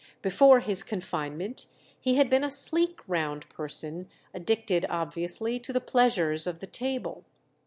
[0.23, 1.67] Before his confinement
[1.99, 7.23] he had been a sleek round person, addicted obviously to the pleasures of the table.